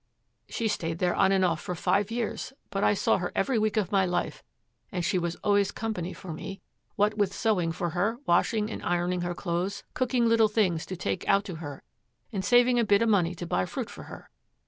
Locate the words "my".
3.91-4.03